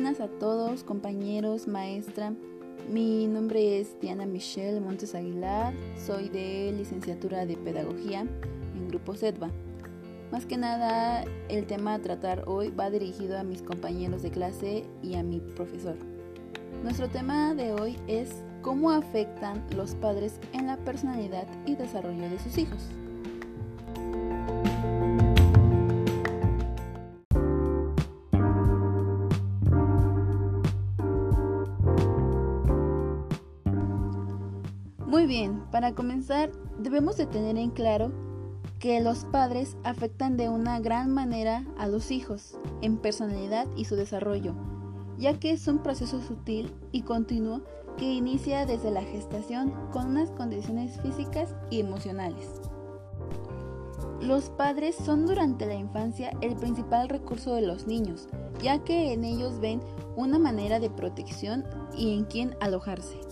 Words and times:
buenas 0.00 0.20
a 0.20 0.28
todos, 0.28 0.84
compañeros, 0.84 1.66
maestra. 1.66 2.32
Mi 2.88 3.26
nombre 3.26 3.80
es 3.80 3.98
Diana 4.00 4.26
Michelle 4.26 4.78
Montes 4.78 5.16
Aguilar, 5.16 5.74
soy 6.06 6.28
de 6.28 6.72
licenciatura 6.72 7.44
de 7.46 7.56
Pedagogía 7.56 8.20
en 8.20 8.88
Grupo 8.88 9.16
SEDVA. 9.16 9.50
Más 10.30 10.46
que 10.46 10.56
nada, 10.56 11.24
el 11.48 11.66
tema 11.66 11.94
a 11.94 11.98
tratar 11.98 12.44
hoy 12.46 12.70
va 12.70 12.90
dirigido 12.90 13.36
a 13.40 13.42
mis 13.42 13.60
compañeros 13.60 14.22
de 14.22 14.30
clase 14.30 14.84
y 15.02 15.16
a 15.16 15.24
mi 15.24 15.40
profesor. 15.40 15.96
Nuestro 16.84 17.08
tema 17.08 17.52
de 17.54 17.72
hoy 17.72 17.96
es 18.06 18.30
cómo 18.62 18.92
afectan 18.92 19.66
los 19.74 19.96
padres 19.96 20.38
en 20.52 20.68
la 20.68 20.76
personalidad 20.76 21.48
y 21.66 21.74
desarrollo 21.74 22.30
de 22.30 22.38
sus 22.38 22.56
hijos. 22.56 22.88
Bien, 35.28 35.62
para 35.70 35.94
comenzar 35.94 36.50
debemos 36.78 37.16
de 37.16 37.26
tener 37.26 37.56
en 37.58 37.70
claro 37.70 38.10
que 38.80 39.00
los 39.00 39.24
padres 39.26 39.76
afectan 39.84 40.36
de 40.36 40.48
una 40.48 40.80
gran 40.80 41.12
manera 41.12 41.64
a 41.78 41.86
los 41.86 42.10
hijos 42.10 42.58
en 42.80 42.96
personalidad 42.96 43.66
y 43.76 43.84
su 43.84 43.94
desarrollo, 43.94 44.54
ya 45.18 45.38
que 45.38 45.52
es 45.52 45.68
un 45.68 45.78
proceso 45.78 46.20
sutil 46.22 46.72
y 46.90 47.02
continuo 47.02 47.60
que 47.96 48.12
inicia 48.12 48.64
desde 48.64 48.90
la 48.90 49.02
gestación 49.02 49.74
con 49.92 50.06
unas 50.06 50.30
condiciones 50.30 51.00
físicas 51.02 51.54
y 51.70 51.80
emocionales. 51.80 52.60
Los 54.20 54.50
padres 54.50 54.96
son 54.96 55.26
durante 55.26 55.66
la 55.66 55.74
infancia 55.74 56.32
el 56.40 56.56
principal 56.56 57.08
recurso 57.08 57.54
de 57.54 57.62
los 57.62 57.86
niños, 57.86 58.28
ya 58.62 58.82
que 58.82 59.12
en 59.12 59.24
ellos 59.24 59.60
ven 59.60 59.80
una 60.16 60.38
manera 60.38 60.80
de 60.80 60.90
protección 60.90 61.64
y 61.96 62.16
en 62.16 62.24
quien 62.24 62.56
alojarse. 62.60 63.27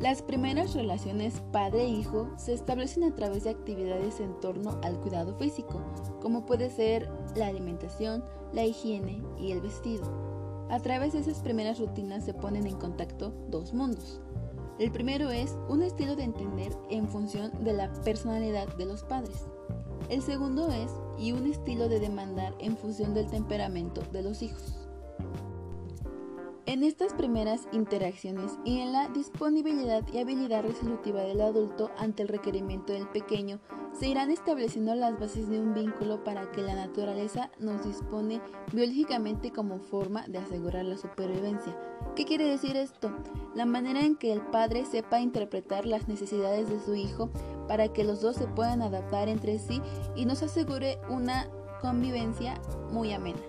Las 0.00 0.22
primeras 0.22 0.74
relaciones 0.74 1.42
padre-hijo 1.50 2.30
se 2.36 2.52
establecen 2.52 3.02
a 3.02 3.16
través 3.16 3.42
de 3.42 3.50
actividades 3.50 4.20
en 4.20 4.38
torno 4.38 4.78
al 4.84 5.00
cuidado 5.00 5.36
físico, 5.38 5.82
como 6.22 6.46
puede 6.46 6.70
ser 6.70 7.10
la 7.34 7.48
alimentación, 7.48 8.24
la 8.52 8.64
higiene 8.64 9.24
y 9.40 9.50
el 9.50 9.60
vestido. 9.60 10.04
A 10.70 10.78
través 10.78 11.14
de 11.14 11.18
esas 11.18 11.40
primeras 11.40 11.80
rutinas 11.80 12.24
se 12.24 12.32
ponen 12.32 12.68
en 12.68 12.76
contacto 12.76 13.32
dos 13.48 13.74
mundos. 13.74 14.20
El 14.78 14.92
primero 14.92 15.30
es 15.30 15.56
un 15.68 15.82
estilo 15.82 16.14
de 16.14 16.22
entender 16.22 16.72
en 16.90 17.08
función 17.08 17.50
de 17.64 17.72
la 17.72 17.92
personalidad 18.04 18.68
de 18.76 18.84
los 18.84 19.02
padres. 19.02 19.46
El 20.08 20.22
segundo 20.22 20.70
es 20.70 20.92
y 21.18 21.32
un 21.32 21.48
estilo 21.48 21.88
de 21.88 21.98
demandar 21.98 22.54
en 22.60 22.76
función 22.76 23.14
del 23.14 23.26
temperamento 23.26 24.02
de 24.12 24.22
los 24.22 24.42
hijos. 24.42 24.78
En 26.68 26.84
estas 26.84 27.14
primeras 27.14 27.66
interacciones 27.72 28.58
y 28.62 28.80
en 28.80 28.92
la 28.92 29.08
disponibilidad 29.08 30.06
y 30.12 30.18
habilidad 30.18 30.62
resolutiva 30.62 31.22
del 31.22 31.40
adulto 31.40 31.90
ante 31.96 32.22
el 32.22 32.28
requerimiento 32.28 32.92
del 32.92 33.08
pequeño, 33.08 33.58
se 33.98 34.06
irán 34.06 34.30
estableciendo 34.30 34.94
las 34.94 35.18
bases 35.18 35.48
de 35.48 35.60
un 35.60 35.72
vínculo 35.72 36.22
para 36.24 36.50
que 36.52 36.60
la 36.60 36.74
naturaleza 36.74 37.50
nos 37.58 37.86
dispone 37.86 38.42
biológicamente 38.70 39.50
como 39.50 39.78
forma 39.78 40.26
de 40.28 40.40
asegurar 40.40 40.84
la 40.84 40.98
supervivencia. 40.98 41.74
¿Qué 42.14 42.26
quiere 42.26 42.44
decir 42.44 42.76
esto? 42.76 43.16
La 43.54 43.64
manera 43.64 44.02
en 44.02 44.14
que 44.14 44.30
el 44.30 44.42
padre 44.42 44.84
sepa 44.84 45.20
interpretar 45.20 45.86
las 45.86 46.06
necesidades 46.06 46.68
de 46.68 46.80
su 46.80 46.94
hijo 46.94 47.30
para 47.66 47.94
que 47.94 48.04
los 48.04 48.20
dos 48.20 48.36
se 48.36 48.46
puedan 48.46 48.82
adaptar 48.82 49.30
entre 49.30 49.58
sí 49.58 49.80
y 50.14 50.26
nos 50.26 50.42
asegure 50.42 50.98
una 51.08 51.48
convivencia 51.80 52.60
muy 52.90 53.14
amena. 53.14 53.40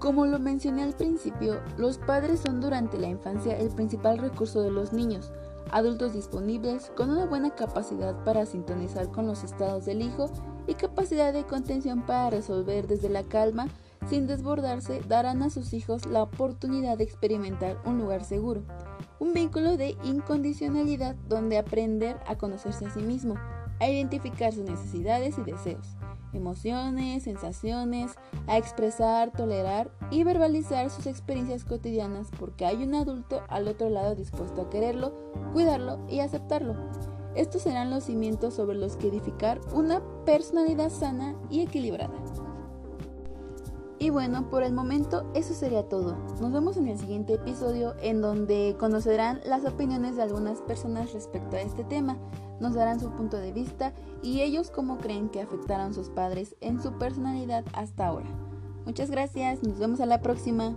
Como 0.00 0.24
lo 0.24 0.38
mencioné 0.38 0.82
al 0.82 0.94
principio, 0.94 1.60
los 1.76 1.98
padres 1.98 2.40
son 2.40 2.62
durante 2.62 2.98
la 2.98 3.08
infancia 3.08 3.58
el 3.58 3.68
principal 3.68 4.16
recurso 4.16 4.62
de 4.62 4.70
los 4.70 4.94
niños, 4.94 5.30
adultos 5.70 6.14
disponibles 6.14 6.90
con 6.96 7.10
una 7.10 7.26
buena 7.26 7.54
capacidad 7.54 8.24
para 8.24 8.46
sintonizar 8.46 9.10
con 9.10 9.26
los 9.26 9.44
estados 9.44 9.84
del 9.84 10.00
hijo 10.00 10.30
y 10.66 10.72
capacidad 10.72 11.34
de 11.34 11.44
contención 11.44 12.06
para 12.06 12.30
resolver 12.30 12.86
desde 12.86 13.10
la 13.10 13.24
calma 13.24 13.68
sin 14.08 14.26
desbordarse, 14.26 15.02
darán 15.06 15.42
a 15.42 15.50
sus 15.50 15.74
hijos 15.74 16.06
la 16.06 16.22
oportunidad 16.22 16.96
de 16.96 17.04
experimentar 17.04 17.76
un 17.84 17.98
lugar 17.98 18.24
seguro, 18.24 18.62
un 19.18 19.34
vínculo 19.34 19.76
de 19.76 19.98
incondicionalidad 20.02 21.14
donde 21.28 21.58
aprender 21.58 22.16
a 22.26 22.38
conocerse 22.38 22.86
a 22.86 22.90
sí 22.90 23.00
mismo, 23.00 23.34
a 23.80 23.90
identificar 23.90 24.54
sus 24.54 24.64
necesidades 24.64 25.36
y 25.36 25.42
deseos 25.42 25.99
emociones, 26.32 27.24
sensaciones, 27.24 28.12
a 28.46 28.58
expresar, 28.58 29.32
tolerar 29.32 29.90
y 30.10 30.24
verbalizar 30.24 30.90
sus 30.90 31.06
experiencias 31.06 31.64
cotidianas 31.64 32.28
porque 32.38 32.66
hay 32.66 32.82
un 32.82 32.94
adulto 32.94 33.42
al 33.48 33.68
otro 33.68 33.90
lado 33.90 34.14
dispuesto 34.14 34.62
a 34.62 34.70
quererlo, 34.70 35.14
cuidarlo 35.52 35.98
y 36.08 36.20
aceptarlo. 36.20 36.74
Estos 37.34 37.62
serán 37.62 37.90
los 37.90 38.04
cimientos 38.04 38.54
sobre 38.54 38.76
los 38.76 38.96
que 38.96 39.08
edificar 39.08 39.60
una 39.72 40.02
personalidad 40.24 40.90
sana 40.90 41.36
y 41.48 41.60
equilibrada. 41.60 42.19
Y 44.00 44.10
bueno, 44.10 44.50
por 44.50 44.64
el 44.64 44.72
momento 44.72 45.30
eso 45.34 45.54
sería 45.54 45.88
todo. 45.88 46.16
Nos 46.40 46.50
vemos 46.50 46.76
en 46.78 46.88
el 46.88 46.98
siguiente 46.98 47.34
episodio 47.34 47.94
en 48.00 48.20
donde 48.20 48.74
conocerán 48.80 49.40
las 49.44 49.64
opiniones 49.64 50.16
de 50.16 50.22
algunas 50.22 50.60
personas 50.62 51.12
respecto 51.12 51.56
a 51.56 51.60
este 51.60 51.84
tema 51.84 52.16
nos 52.60 52.74
darán 52.74 53.00
su 53.00 53.10
punto 53.10 53.38
de 53.38 53.52
vista 53.52 53.92
y 54.22 54.42
ellos 54.42 54.70
cómo 54.70 54.98
creen 54.98 55.30
que 55.30 55.40
afectaron 55.40 55.94
sus 55.94 56.10
padres 56.10 56.54
en 56.60 56.80
su 56.80 56.92
personalidad 56.98 57.64
hasta 57.72 58.06
ahora. 58.06 58.28
Muchas 58.84 59.10
gracias, 59.10 59.62
nos 59.62 59.78
vemos 59.78 60.00
a 60.00 60.06
la 60.06 60.20
próxima. 60.20 60.76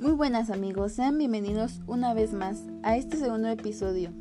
Muy 0.00 0.12
buenas 0.12 0.50
amigos, 0.50 0.92
sean 0.92 1.18
bienvenidos 1.18 1.80
una 1.88 2.14
vez 2.14 2.32
más 2.32 2.62
a 2.84 2.96
este 2.96 3.16
segundo 3.16 3.48
episodio. 3.48 4.12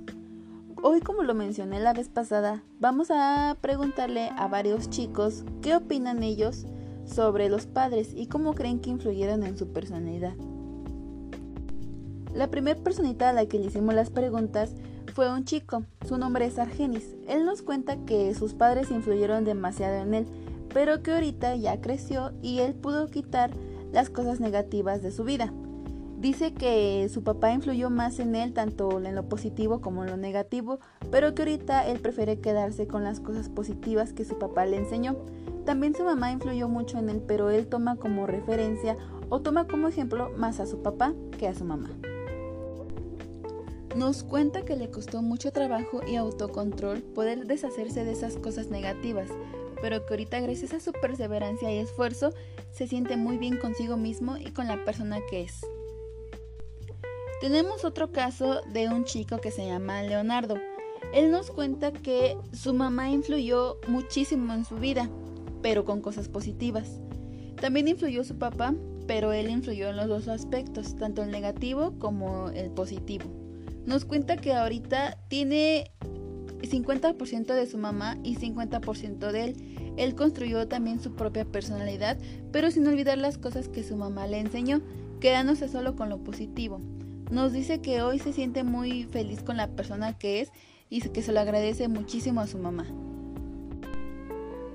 Hoy, 0.82 1.02
como 1.02 1.22
lo 1.22 1.36
mencioné 1.36 1.80
la 1.80 1.94
vez 1.94 2.10
pasada, 2.10 2.64
vamos 2.80 3.10
a 3.12 3.56
preguntarle 3.62 4.32
a 4.36 4.48
varios 4.48 4.90
chicos 4.90 5.44
qué 5.62 5.76
opinan 5.76 6.24
ellos 6.24 6.66
sobre 7.06 7.48
los 7.48 7.68
padres 7.68 8.10
y 8.16 8.26
cómo 8.26 8.56
creen 8.56 8.80
que 8.80 8.90
influyeron 8.90 9.44
en 9.44 9.56
su 9.56 9.68
personalidad. 9.68 10.34
La 12.34 12.50
primera 12.50 12.82
personita 12.82 13.30
a 13.30 13.34
la 13.34 13.46
que 13.46 13.60
le 13.60 13.68
hicimos 13.68 13.94
las 13.94 14.10
preguntas 14.10 14.74
fue 15.14 15.32
un 15.32 15.46
chico, 15.46 15.84
su 16.08 16.18
nombre 16.18 16.48
es 16.48 16.58
Argenis. 16.58 17.16
Él 17.28 17.46
nos 17.46 17.62
cuenta 17.62 17.98
que 17.98 18.34
sus 18.34 18.56
padres 18.56 18.90
influyeron 18.90 19.46
demasiado 19.46 19.98
en 19.98 20.16
él, 20.16 20.28
pero 20.74 21.04
que 21.04 21.12
ahorita 21.12 21.56
ya 21.56 21.80
creció 21.82 22.32
y 22.42 22.62
él 22.62 22.74
pudo 22.74 23.06
quitar 23.12 23.52
las 23.92 24.10
cosas 24.10 24.40
negativas 24.40 25.04
de 25.04 25.12
su 25.12 25.24
vida. 25.24 25.54
Dice 26.18 26.52
que 26.52 27.08
su 27.14 27.24
papá 27.24 27.52
influyó 27.52 27.92
más 27.92 28.18
en 28.18 28.34
él 28.34 28.52
tanto 28.52 29.00
en 29.00 29.14
lo 29.14 29.30
positivo 29.30 29.82
como 29.82 30.04
en 30.04 30.10
lo 30.10 30.18
negativo, 30.18 30.80
pero 31.12 31.36
que 31.36 31.44
ahorita 31.44 31.86
él 31.86 32.00
prefiere 32.00 32.40
quedarse 32.40 32.88
con 32.88 33.04
las 33.04 33.20
cosas 33.20 33.50
positivas 33.50 34.14
que 34.14 34.26
su 34.26 34.40
papá 34.40 34.66
le 34.66 34.78
enseñó. 34.78 35.16
También 35.64 35.94
su 35.94 36.04
mamá 36.04 36.32
influyó 36.32 36.68
mucho 36.70 36.98
en 36.98 37.10
él, 37.10 37.22
pero 37.28 37.52
él 37.52 37.68
toma 37.68 37.98
como 37.98 38.26
referencia 38.26 38.98
o 39.30 39.42
toma 39.42 39.68
como 39.68 39.90
ejemplo 39.90 40.32
más 40.36 40.60
a 40.60 40.66
su 40.66 40.82
papá 40.82 41.14
que 41.38 41.48
a 41.48 41.54
su 41.54 41.66
mamá. 41.66 41.92
Nos 43.96 44.24
cuenta 44.24 44.66
que 44.66 44.76
le 44.76 44.90
costó 44.90 45.22
mucho 45.22 45.52
trabajo 45.52 46.02
y 46.08 46.16
autocontrol 46.16 47.04
poder 47.04 47.46
deshacerse 47.46 48.06
de 48.06 48.14
esas 48.14 48.38
cosas 48.38 48.70
negativas, 48.70 49.30
pero 49.84 50.04
que 50.04 50.14
ahorita 50.16 50.40
gracias 50.40 50.74
a 50.74 50.80
su 50.80 50.94
perseverancia 50.94 51.72
y 51.72 51.78
esfuerzo 51.78 52.32
se 52.72 52.88
siente 52.88 53.18
muy 53.18 53.38
bien 53.38 53.58
consigo 53.58 53.98
mismo 53.98 54.36
y 54.38 54.52
con 54.52 54.68
la 54.68 54.84
persona 54.84 55.20
que 55.30 55.44
es. 55.44 55.62
Tenemos 57.40 57.86
otro 57.86 58.12
caso 58.12 58.62
de 58.74 58.90
un 58.90 59.06
chico 59.06 59.38
que 59.38 59.52
se 59.52 59.68
llama 59.68 60.02
Leonardo. 60.02 60.56
Él 61.14 61.30
nos 61.30 61.52
cuenta 61.52 61.92
que 61.92 62.36
su 62.52 62.74
mamá 62.74 63.12
influyó 63.12 63.78
muchísimo 63.88 64.54
en 64.54 64.66
su 64.66 64.78
vida, 64.78 65.08
pero 65.62 65.86
con 65.86 66.02
cosas 66.02 66.30
positivas. 66.30 67.00
También 67.62 67.88
influyó 67.88 68.24
su 68.24 68.40
papá, 68.40 68.74
pero 69.06 69.34
él 69.34 69.52
influyó 69.52 69.90
en 69.90 69.98
los 69.98 70.08
dos 70.08 70.28
aspectos, 70.28 70.96
tanto 70.96 71.22
el 71.22 71.30
negativo 71.30 71.94
como 72.00 72.50
el 72.50 72.72
positivo. 72.72 73.26
Nos 73.86 74.04
cuenta 74.04 74.38
que 74.38 74.54
ahorita 74.54 75.20
tiene 75.28 75.92
50% 76.62 77.54
de 77.54 77.68
su 77.68 77.78
mamá 77.78 78.18
y 78.24 78.36
50% 78.36 79.32
de 79.32 79.44
él. 79.44 79.94
Él 79.96 80.16
construyó 80.16 80.68
también 80.68 81.00
su 81.00 81.14
propia 81.14 81.46
personalidad, 81.46 82.18
pero 82.52 82.72
sin 82.72 82.88
olvidar 82.88 83.20
las 83.20 83.38
cosas 83.38 83.70
que 83.70 83.84
su 83.84 83.96
mamá 83.96 84.26
le 84.26 84.40
enseñó, 84.40 84.82
quedándose 85.20 85.70
solo 85.70 85.96
con 85.96 86.10
lo 86.10 86.18
positivo. 86.18 86.82
Nos 87.30 87.52
dice 87.52 87.82
que 87.82 88.02
hoy 88.02 88.20
se 88.20 88.32
siente 88.32 88.64
muy 88.64 89.04
feliz 89.04 89.44
con 89.44 89.58
la 89.58 89.68
persona 89.68 90.18
que 90.18 90.40
es 90.40 90.52
y 90.90 91.02
que 91.02 91.22
se 91.22 91.34
lo 91.34 91.42
agradece 91.42 91.90
muchísimo 91.90 92.40
a 92.40 92.48
su 92.48 92.58
mamá. 92.58 92.86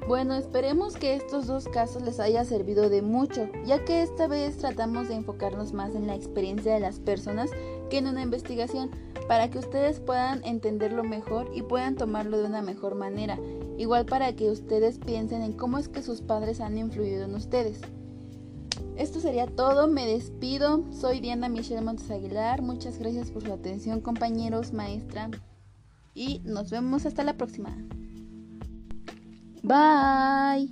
Bueno, 0.06 0.34
esperemos 0.34 0.96
que 0.96 1.14
estos 1.14 1.46
dos 1.46 1.66
casos 1.69 2.02
les 2.02 2.20
haya 2.20 2.44
servido 2.44 2.90
de 2.90 3.00
mucho, 3.00 3.49
ya 3.64 3.84
que 3.84 4.02
esta 4.02 4.26
vez 4.26 4.58
tratamos 4.58 5.08
de 5.08 5.14
enfocarnos 5.14 5.72
más 5.72 5.94
en 5.94 6.06
la 6.06 6.14
experiencia 6.14 6.75
de 6.75 6.81
las 6.81 6.99
personas 6.99 7.50
que 7.88 7.99
en 7.99 8.08
una 8.08 8.20
investigación, 8.20 8.90
para 9.28 9.48
que 9.48 9.58
ustedes 9.58 10.00
puedan 10.00 10.44
entenderlo 10.44 11.05
mejor 11.05 11.50
y 11.55 11.62
puedan 11.62 11.94
tomarlo 11.94 12.38
de 12.38 12.46
una 12.46 12.62
mejor 12.62 12.96
manera, 12.96 13.38
igual 13.78 14.05
para 14.05 14.34
que 14.34 14.50
ustedes 14.50 14.98
piensen 14.98 15.40
en 15.40 15.52
cómo 15.52 15.78
es 15.78 15.88
que 15.88 16.02
sus 16.02 16.20
padres 16.20 16.60
han 16.60 16.76
influido 16.76 17.25
en 17.25 17.34
ustedes. 17.34 17.81
Esto 18.96 19.20
sería 19.20 19.46
todo, 19.46 19.88
me 19.88 20.06
despido, 20.06 20.84
soy 20.92 21.20
Diana 21.20 21.48
Michelle 21.48 21.80
Montes 21.80 22.10
Aguilar, 22.10 22.62
muchas 22.62 22.98
gracias 22.98 23.30
por 23.30 23.42
su 23.42 23.52
atención 23.52 24.00
compañeros, 24.00 24.72
maestra, 24.72 25.30
y 26.14 26.40
nos 26.44 26.70
vemos 26.70 27.06
hasta 27.06 27.24
la 27.24 27.36
próxima. 27.36 27.76
Bye. 29.62 30.68